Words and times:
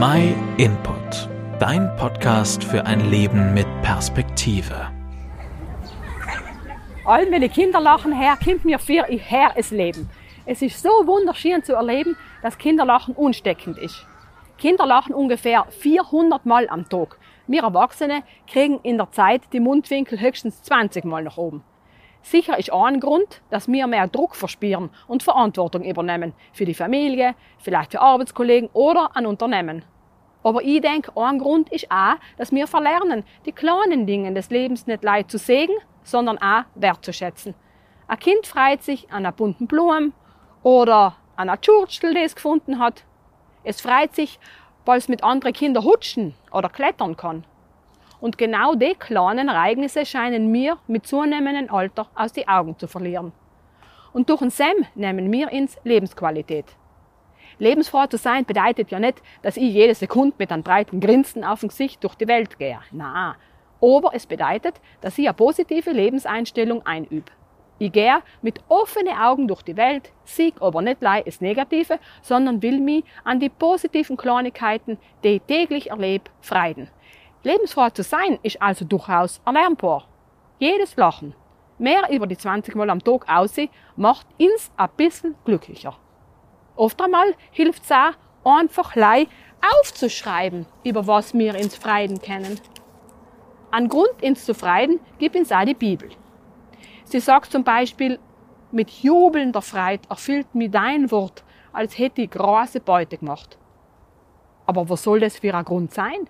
My 0.00 0.34
Input, 0.58 1.26
dein 1.58 1.96
Podcast 1.96 2.62
für 2.62 2.84
ein 2.84 3.08
Leben 3.08 3.54
mit 3.54 3.66
Perspektive. 3.80 4.90
All 7.06 7.30
meine 7.30 7.48
Kinder 7.48 7.80
lachen 7.80 8.12
her, 8.12 8.36
kommt 8.44 8.66
mir 8.66 8.78
für 8.78 9.06
ihr 9.08 9.18
her 9.18 9.52
es 9.54 9.70
Leben. 9.70 10.10
Es 10.44 10.60
ist 10.60 10.82
so 10.82 10.90
wunderschön 11.06 11.62
zu 11.62 11.72
erleben, 11.72 12.14
dass 12.42 12.58
Kinderlachen 12.58 13.14
unsteckend 13.14 13.78
ist. 13.78 14.06
Kinder 14.58 14.84
lachen 14.84 15.14
ungefähr 15.14 15.64
400 15.70 16.44
Mal 16.44 16.68
am 16.68 16.86
Tag. 16.90 17.16
Wir 17.46 17.62
Erwachsene 17.62 18.22
kriegen 18.46 18.80
in 18.82 18.98
der 18.98 19.10
Zeit 19.12 19.44
die 19.54 19.60
Mundwinkel 19.60 20.20
höchstens 20.20 20.62
20 20.62 21.06
Mal 21.06 21.22
nach 21.22 21.38
oben. 21.38 21.64
Sicher 22.26 22.58
ist 22.58 22.72
auch 22.72 22.86
ein 22.86 22.98
Grund, 22.98 23.40
dass 23.50 23.68
wir 23.68 23.86
mehr 23.86 24.08
Druck 24.08 24.34
verspüren 24.34 24.90
und 25.06 25.22
Verantwortung 25.22 25.84
übernehmen. 25.84 26.32
Für 26.52 26.64
die 26.64 26.74
Familie, 26.74 27.36
vielleicht 27.58 27.92
für 27.92 28.00
Arbeitskollegen 28.00 28.68
oder 28.72 29.10
ein 29.14 29.26
Unternehmen. 29.26 29.84
Aber 30.42 30.60
ich 30.60 30.80
denke, 30.80 31.12
ein 31.14 31.38
Grund 31.38 31.72
ist 31.72 31.88
auch, 31.88 32.16
dass 32.36 32.50
wir 32.50 32.66
verlernen, 32.66 33.22
die 33.44 33.52
kleinen 33.52 34.08
Dinge 34.08 34.34
des 34.34 34.50
Lebens 34.50 34.88
nicht 34.88 35.04
leid 35.04 35.30
zu 35.30 35.38
sägen, 35.38 35.76
sondern 36.02 36.38
auch 36.38 36.64
wertzuschätzen. 36.74 37.54
Ein 38.08 38.18
Kind 38.18 38.44
freut 38.44 38.82
sich 38.82 39.08
an 39.08 39.18
einer 39.18 39.30
bunten 39.30 39.68
Blume 39.68 40.10
oder 40.64 41.14
an 41.36 41.48
einer 41.48 41.60
Tschurtstel, 41.60 42.12
die 42.12 42.24
es 42.24 42.34
gefunden 42.34 42.80
hat. 42.80 43.04
Es 43.62 43.80
freut 43.80 44.16
sich, 44.16 44.40
weil 44.84 44.98
es 44.98 45.08
mit 45.08 45.22
anderen 45.22 45.52
Kindern 45.52 45.84
hutschen 45.84 46.34
oder 46.50 46.70
klettern 46.70 47.16
kann. 47.16 47.44
Und 48.20 48.38
genau 48.38 48.74
die 48.74 48.94
kleinen 48.94 49.48
Ereignisse 49.48 50.06
scheinen 50.06 50.50
mir 50.50 50.78
mit 50.86 51.06
zunehmendem 51.06 51.72
Alter 51.74 52.08
aus 52.14 52.32
die 52.32 52.48
Augen 52.48 52.78
zu 52.78 52.86
verlieren. 52.86 53.32
Und 54.12 54.30
durch 54.30 54.40
ein 54.40 54.50
Sem 54.50 54.86
nehmen 54.94 55.30
wir 55.30 55.50
ins 55.50 55.76
Lebensqualität. 55.84 56.64
Lebensfroh 57.58 58.06
zu 58.06 58.18
sein 58.18 58.44
bedeutet 58.44 58.90
ja 58.90 58.98
nicht, 58.98 59.22
dass 59.42 59.56
ich 59.56 59.72
jede 59.72 59.94
Sekunde 59.94 60.34
mit 60.38 60.52
einem 60.52 60.62
breiten 60.62 61.00
Grinsen 61.00 61.44
auf 61.44 61.60
dem 61.60 61.70
Gesicht 61.70 62.02
durch 62.04 62.14
die 62.14 62.28
Welt 62.28 62.58
gehe. 62.58 62.78
Na, 62.92 63.36
aber 63.80 64.10
es 64.14 64.26
bedeutet, 64.26 64.80
dass 65.00 65.18
ich 65.18 65.26
eine 65.26 65.34
positive 65.34 65.90
Lebenseinstellung 65.90 66.84
einübe. 66.84 67.30
Ich 67.78 67.92
gehe 67.92 68.22
mit 68.40 68.60
offenen 68.68 69.16
Augen 69.16 69.48
durch 69.48 69.62
die 69.62 69.76
Welt, 69.76 70.10
sieg 70.24 70.54
aber 70.60 70.80
nicht 70.80 71.02
lei 71.02 71.22
das 71.22 71.42
Negative, 71.42 71.98
sondern 72.22 72.62
will 72.62 72.80
mich 72.80 73.04
an 73.22 73.38
die 73.38 73.50
positiven 73.50 74.16
Kleinigkeiten, 74.16 74.96
die 75.22 75.36
ich 75.36 75.42
täglich 75.42 75.90
erlebe, 75.90 76.30
freuen. 76.40 76.88
Lebensfroh 77.46 77.90
zu 77.90 78.02
sein 78.02 78.40
ist 78.42 78.60
also 78.60 78.84
durchaus 78.84 79.40
erlernbar. 79.46 80.08
Jedes 80.58 80.96
Lachen, 80.96 81.32
mehr 81.78 82.10
über 82.10 82.26
die 82.26 82.36
20 82.36 82.74
Mal 82.74 82.90
am 82.90 83.04
Tag 83.04 83.28
aussehen, 83.28 83.70
macht 83.94 84.26
uns 84.36 84.72
ein 84.76 84.88
bisschen 84.96 85.36
glücklicher. 85.44 85.96
Oft 86.74 87.00
einmal 87.00 87.34
hilft 87.52 87.84
es 87.84 87.92
auch, 87.92 88.14
einfach 88.44 88.96
lei 88.96 89.28
aufzuschreiben, 89.78 90.66
über 90.82 91.06
was 91.06 91.34
wir 91.34 91.54
ins 91.54 91.76
Freiden 91.76 92.20
kennen. 92.20 92.60
An 93.70 93.86
Grund 93.86 94.20
ins 94.22 94.44
zu 94.44 94.52
freiden 94.52 94.98
gibt 95.18 95.36
uns 95.36 95.52
auch 95.52 95.64
die 95.64 95.74
Bibel. 95.74 96.10
Sie 97.04 97.20
sagt 97.20 97.52
zum 97.52 97.62
Beispiel, 97.62 98.18
mit 98.72 98.90
jubelnder 98.90 99.62
Freude 99.62 100.02
erfüllt 100.10 100.52
mir 100.52 100.68
dein 100.68 101.12
Wort, 101.12 101.44
als 101.72 101.96
hätte 101.96 102.22
ich 102.22 102.30
große 102.32 102.80
Beute 102.80 103.18
gemacht. 103.18 103.56
Aber 104.66 104.88
was 104.88 105.04
soll 105.04 105.20
das 105.20 105.38
für 105.38 105.54
ein 105.54 105.64
Grund 105.64 105.94
sein? 105.94 106.28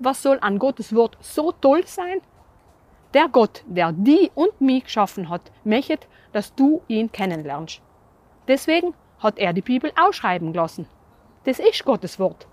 Was 0.00 0.22
soll 0.22 0.38
an 0.40 0.58
Gottes 0.58 0.94
Wort 0.94 1.16
so 1.20 1.52
toll 1.52 1.86
sein? 1.86 2.20
Der 3.14 3.28
Gott, 3.28 3.64
der 3.66 3.92
die 3.92 4.30
und 4.34 4.60
mich 4.60 4.84
geschaffen 4.84 5.28
hat, 5.28 5.52
möchte, 5.64 6.06
dass 6.32 6.54
du 6.54 6.82
ihn 6.88 7.10
kennenlernst. 7.10 7.82
Deswegen 8.48 8.94
hat 9.18 9.38
er 9.38 9.52
die 9.52 9.62
Bibel 9.62 9.92
ausschreiben 10.00 10.54
lassen. 10.54 10.86
Das 11.44 11.58
ist 11.58 11.84
Gottes 11.84 12.18
Wort. 12.18 12.46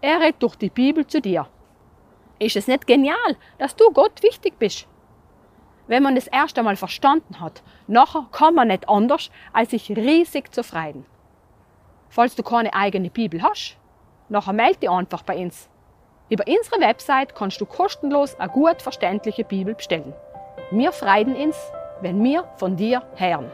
Er 0.00 0.20
redet 0.20 0.42
durch 0.42 0.56
die 0.56 0.70
Bibel 0.70 1.06
zu 1.06 1.20
dir. 1.20 1.46
Ist 2.38 2.56
es 2.56 2.66
nicht 2.66 2.86
genial, 2.86 3.36
dass 3.58 3.76
du 3.76 3.90
Gott 3.92 4.22
wichtig 4.22 4.58
bist? 4.58 4.86
Wenn 5.86 6.02
man 6.02 6.14
das 6.14 6.26
erst 6.26 6.58
einmal 6.58 6.76
verstanden 6.76 7.40
hat, 7.40 7.62
nachher 7.86 8.26
kann 8.32 8.54
man 8.54 8.68
nicht 8.68 8.88
anders, 8.88 9.30
als 9.52 9.70
sich 9.70 9.90
riesig 9.90 10.52
zu 10.52 10.62
freuen. 10.62 11.04
Falls 12.08 12.34
du 12.34 12.42
keine 12.42 12.74
eigene 12.74 13.10
Bibel 13.10 13.42
hast, 13.42 13.76
nachher 14.28 14.52
melde 14.52 14.80
dich 14.80 14.90
einfach 14.90 15.22
bei 15.22 15.36
uns. 15.36 15.68
Über 16.32 16.44
unsere 16.48 16.80
Website 16.80 17.34
kannst 17.34 17.60
du 17.60 17.66
kostenlos 17.66 18.40
eine 18.40 18.48
gut 18.48 18.80
verständliche 18.80 19.44
Bibel 19.44 19.74
bestellen. 19.74 20.14
Wir 20.70 20.90
freuen 20.90 21.36
uns, 21.36 21.54
wenn 22.00 22.24
wir 22.24 22.44
von 22.56 22.74
dir 22.74 23.02
hören. 23.16 23.50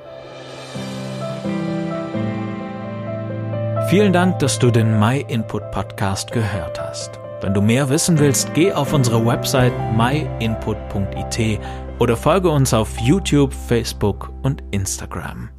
Vielen 3.88 4.12
Dank, 4.12 4.38
dass 4.38 4.60
du 4.60 4.70
den 4.70 4.96
My 5.00 5.24
Input 5.26 5.68
Podcast 5.72 6.30
gehört 6.30 6.80
hast. 6.80 7.18
Wenn 7.40 7.52
du 7.52 7.60
mehr 7.60 7.88
wissen 7.88 8.16
willst, 8.20 8.54
geh 8.54 8.72
auf 8.72 8.92
unsere 8.92 9.26
Website 9.26 9.72
myinput.it 9.96 11.58
oder 11.98 12.16
folge 12.16 12.48
uns 12.48 12.72
auf 12.72 12.96
YouTube, 13.00 13.52
Facebook 13.52 14.30
und 14.44 14.62
Instagram. 14.70 15.50